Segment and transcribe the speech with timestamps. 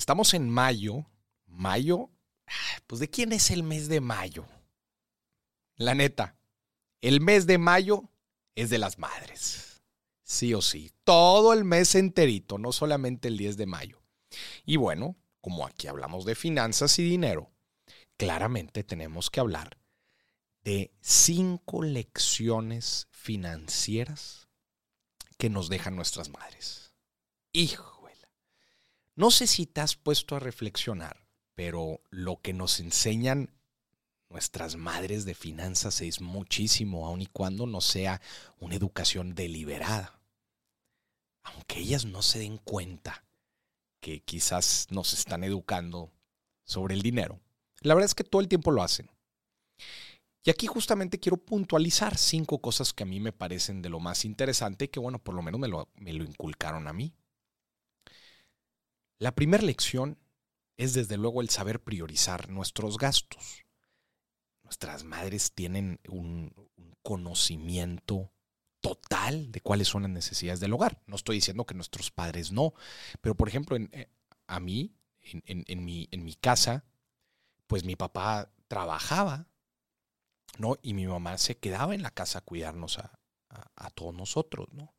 [0.00, 1.04] Estamos en mayo.
[1.44, 2.08] Mayo,
[2.86, 4.46] pues ¿de quién es el mes de mayo?
[5.76, 6.38] La neta,
[7.02, 8.08] el mes de mayo
[8.54, 9.82] es de las madres.
[10.22, 14.02] Sí o sí, todo el mes enterito, no solamente el 10 de mayo.
[14.64, 17.50] Y bueno, como aquí hablamos de finanzas y dinero,
[18.16, 19.76] claramente tenemos que hablar
[20.64, 24.48] de cinco lecciones financieras
[25.36, 26.94] que nos dejan nuestras madres.
[27.52, 27.99] Híjole.
[29.20, 33.50] No sé si te has puesto a reflexionar, pero lo que nos enseñan
[34.30, 38.22] nuestras madres de finanzas es muchísimo, aun y cuando no sea
[38.60, 40.18] una educación deliberada.
[41.42, 43.26] Aunque ellas no se den cuenta
[44.00, 46.10] que quizás nos están educando
[46.64, 47.38] sobre el dinero,
[47.82, 49.10] la verdad es que todo el tiempo lo hacen.
[50.44, 54.24] Y aquí justamente quiero puntualizar cinco cosas que a mí me parecen de lo más
[54.24, 57.12] interesante y que, bueno, por lo menos me lo, me lo inculcaron a mí.
[59.20, 60.18] La primera lección
[60.78, 63.66] es desde luego el saber priorizar nuestros gastos.
[64.62, 66.54] Nuestras madres tienen un,
[67.02, 68.32] conocimiento
[68.80, 71.02] total de cuáles son las necesidades del hogar.
[71.06, 72.72] No estoy diciendo que nuestros padres no,
[73.20, 74.10] pero por ejemplo, eh,
[74.46, 76.86] a mí, en, mi, casa,
[77.66, 79.48] pues mi papá trabajaba
[80.58, 80.76] ¿no?
[80.82, 83.18] Y mi mamá se quedaba en la casa a cuidarnos a,
[83.94, 84.94] todos nosotros, ¿no?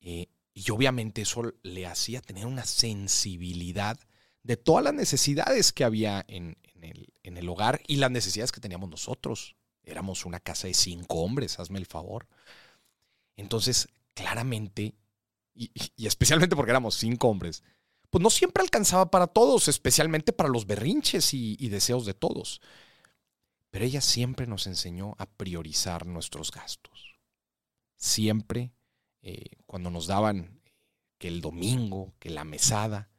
[0.00, 3.98] Eh, y obviamente eso le hacía tener una sensibilidad
[4.44, 8.60] de todas las necesidades que había en, el, en, el, hogar y las necesidades que
[8.60, 9.56] teníamos nosotros.
[9.82, 12.28] Éramos una casa de cinco hombres, hazme el favor.
[13.36, 14.94] Entonces, claramente,
[15.54, 15.72] y,
[16.06, 17.64] especialmente porque éramos cinco hombres,
[18.10, 22.60] pues no siempre alcanzaba para todos, especialmente para los berrinches y deseos de todos.
[23.70, 27.18] Pero ella siempre nos enseñó a priorizar nuestros gastos.
[27.96, 28.73] Siempre,
[29.24, 30.72] eh, cuando nos daban eh,
[31.18, 33.10] que el domingo, que la mesada,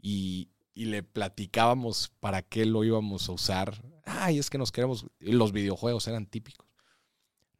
[0.00, 3.80] y, le platicábamos para qué lo íbamos a usar.
[4.04, 5.06] Ay, es que nos queremos.
[5.20, 6.66] Los videojuegos eran típicos.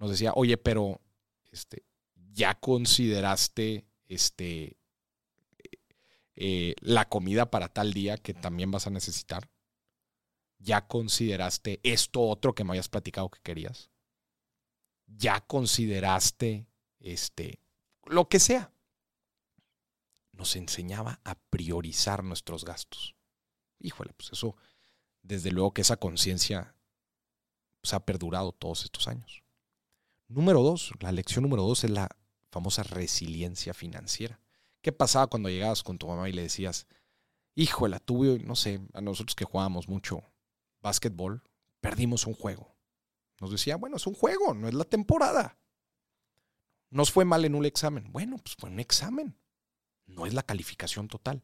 [0.01, 1.01] Nos decía, oye, pero
[1.53, 1.85] este,
[2.33, 4.79] ya consideraste este,
[6.35, 9.49] eh, la comida para tal día que también vas a necesitar
[10.65, 13.91] ya consideraste esto otro que me habías platicado que querías.
[15.07, 16.67] Ya consideraste
[17.05, 17.61] este
[18.05, 18.73] lo que sea.
[20.33, 23.15] Nos enseñaba a priorizar nuestros gastos.
[23.79, 24.57] Híjole, pues eso,
[25.23, 26.75] desde luego que esa conciencia
[27.81, 29.45] pues, ha perdurado todos estos años.
[30.27, 32.09] Número dos, la lección número dos es la
[32.51, 34.41] famosa resiliencia financiera.
[34.81, 36.87] ¿Qué pasaba cuando llegabas con tu mamá y le decías,
[37.55, 40.23] híjole, tuve, no sé, a nosotros que jugábamos mucho
[40.81, 41.43] básquetbol,
[41.81, 42.75] perdimos un juego.
[43.41, 45.59] Nos decía, bueno, es un juego, no es la temporada.
[46.95, 48.13] Nos fue mal en un examen.
[48.13, 49.37] Bueno, pues fue un examen.
[50.07, 51.43] No es la calificación total.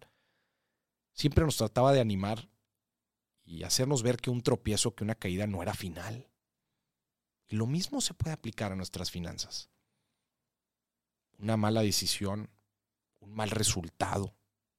[1.13, 2.49] Siempre nos trataba de animar
[3.43, 6.31] y hacernos ver que un tropiezo, que una caída no era final.
[7.49, 9.71] Y lo mismo se puede aplicar a nuestras finanzas.
[11.37, 12.49] Una mala decisión,
[13.19, 14.37] un mal resultado,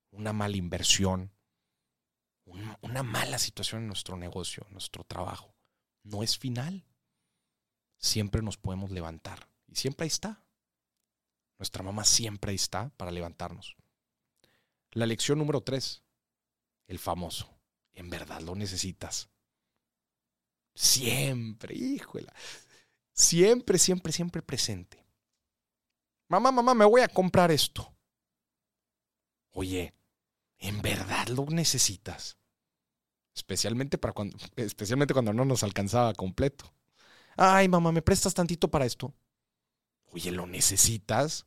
[0.09, 1.33] una mala inversión,
[2.45, 5.53] una, mala situación en nuestro negocio, en nuestro trabajo,
[6.03, 6.85] no es final.
[7.97, 9.49] Siempre nos podemos levantar.
[9.67, 10.41] Y siempre ahí está.
[11.61, 13.75] Nuestra mamá siempre está para levantarnos.
[14.93, 16.01] La lección número tres,
[16.87, 17.55] el famoso.
[17.93, 19.29] En verdad lo necesitas.
[20.73, 22.33] Siempre, híjola.
[23.13, 25.05] Siempre, siempre, siempre presente.
[26.29, 27.93] Mamá, mamá, me voy a comprar esto.
[29.51, 29.93] Oye,
[30.57, 32.39] ¿en verdad lo necesitas?
[33.35, 36.73] Especialmente, para cuando, especialmente cuando no nos alcanzaba completo.
[37.37, 39.13] Ay, mamá, ¿me prestas tantito para esto?
[40.11, 41.45] Oye, ¿lo necesitas?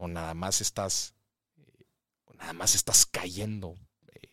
[0.00, 1.14] ¿O nada más estás,
[1.58, 1.84] eh,
[2.38, 3.76] nada más estás cayendo
[4.14, 4.32] eh,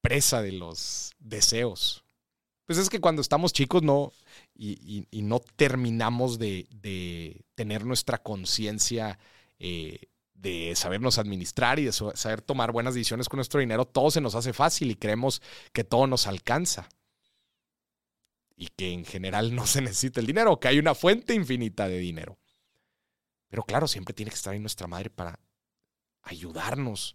[0.00, 2.04] presa de los deseos?
[2.64, 4.12] Pues es que cuando estamos chicos no,
[4.54, 9.18] y, no terminamos de, de tener nuestra conciencia
[9.58, 9.98] eh,
[10.32, 14.36] de sabernos administrar y de saber tomar buenas decisiones con nuestro dinero, todo se nos
[14.36, 15.42] hace fácil y creemos
[15.72, 16.88] que todo nos alcanza.
[18.56, 21.98] Y que en general no se necesita el dinero, que hay una fuente infinita de
[21.98, 22.38] dinero.
[23.54, 25.38] Pero claro, siempre tiene que estar ahí nuestra madre para
[26.22, 27.14] ayudarnos.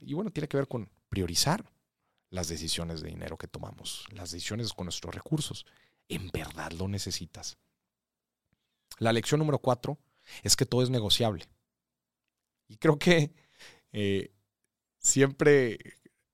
[0.00, 1.64] y bueno, tiene que ver con priorizar
[2.28, 5.64] las decisiones de dinero que tomamos, las decisiones con nuestros recursos.
[6.08, 7.56] En verdad lo necesitas.
[8.98, 9.96] La lección número cuatro
[10.42, 11.48] es que todo es negociable.
[12.66, 13.32] Y creo que
[13.92, 14.32] eh,
[14.98, 15.78] siempre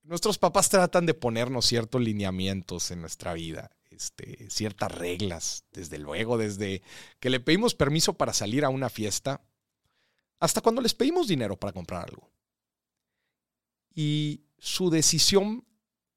[0.01, 6.37] nuestros papás tratan de ponernos ciertos lineamientos en nuestra vida, este, ciertas reglas, desde luego,
[6.37, 6.81] desde
[7.19, 9.41] que le pedimos permiso para salir a una fiesta
[10.39, 12.29] hasta cuando les pedimos dinero para comprar algo.
[13.93, 15.65] Y su decisión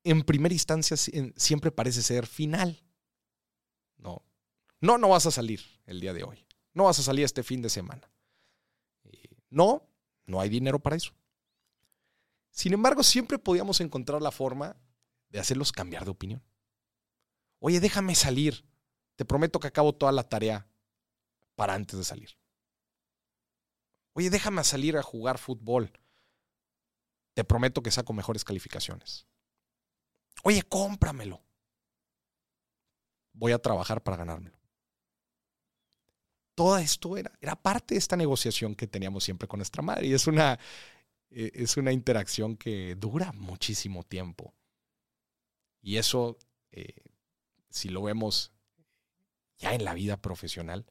[0.05, 2.83] en primera instancia siempre parece ser final.
[3.97, 4.23] No,
[4.81, 6.47] no, no vas a salir el día de hoy.
[6.75, 8.11] No vas a salir este fin de semana.
[9.05, 9.89] Eh, no,
[10.27, 11.13] no hay dinero para eso.
[12.51, 14.77] Sin embargo, siempre podíamos encontrar la forma
[15.31, 16.43] de hacerlos cambiar de opinión.
[17.61, 18.65] Oye, déjame salir.
[19.17, 20.69] Te prometo que acabo toda la tarea
[21.57, 22.39] para antes de salir.
[24.13, 25.93] Oye, déjame salir a jugar fútbol.
[27.35, 29.27] Te prometo que saco mejores calificaciones.
[30.43, 31.43] Oye, cómpramelo.
[33.33, 34.59] Voy a trabajar para ganármelo.
[36.55, 40.09] Todo esto era, era parte de esta negociación que teníamos siempre con nuestra madre.
[40.09, 40.59] Y es una,
[41.31, 44.55] eh, es una interacción que dura muchísimo tiempo.
[45.81, 46.39] Y eso,
[46.73, 46.95] eh,
[47.79, 48.53] si lo vemos
[49.57, 50.87] ya en la vida profesional,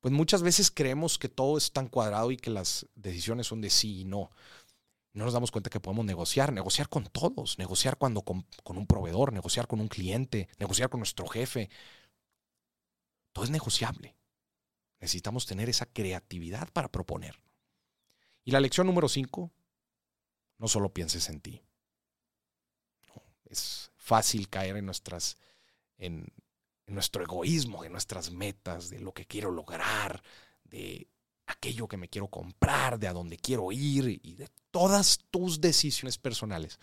[0.00, 3.70] pues muchas veces creemos que todo es tan cuadrado y que las decisiones son de
[3.70, 4.30] sí y no.
[5.12, 9.32] No nos damos cuenta que podemos negociar, negociar con todos, negociar cuando con, un proveedor,
[9.32, 11.70] negociar con un cliente, negociar con nuestro jefe.
[13.32, 14.14] Todo es negociable.
[15.00, 17.40] Necesitamos tener esa creatividad para proponer.
[18.44, 19.50] Y la lección número cinco,
[20.58, 21.62] no solo pienses en ti.
[23.46, 25.38] es fácil caer en nuestras,
[25.98, 26.26] en,
[26.86, 30.22] nuestro egoísmo, en nuestras metas, de lo que quiero lograr,
[30.64, 31.08] de
[31.46, 36.16] aquello que me quiero comprar, de a dónde quiero ir y de todas tus decisiones
[36.16, 36.78] personales.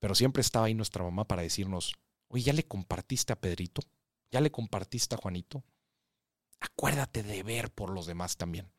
[0.00, 1.94] Pero siempre estaba ahí nuestra mamá para decirnos,
[2.28, 3.80] oye, ¿ya le compartiste a Pedrito?
[4.30, 5.64] ¿Ya le compartiste a Juanito?
[6.60, 8.70] Acuérdate de ver por los demás también.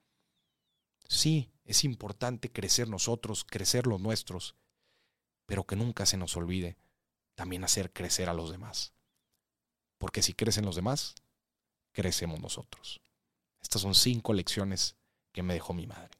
[1.07, 4.55] Sí, es importante crecer nosotros, crecer los nuestros,
[5.45, 6.77] pero que nunca se nos olvide
[7.35, 8.94] también hacer crecer a los demás.
[9.97, 11.15] Porque si crecen los demás,
[11.91, 12.99] crecemos nosotros.
[13.61, 14.95] Estas son cinco lecciones
[15.31, 16.11] que me dejó mi madre.